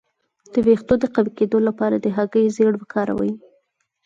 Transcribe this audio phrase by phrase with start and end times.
[0.53, 3.33] د ویښتو د قوي کیدو لپاره د هګۍ ژیړ وکاروئ